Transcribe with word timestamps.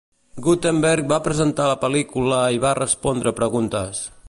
Guttemberg 0.45 1.11
va 1.11 1.19
presentar 1.27 1.67
la 1.73 1.77
pel·lícula 1.85 2.41
i 2.57 2.61
va 2.65 2.73
respondre 2.81 3.37
preguntes. 3.43 4.01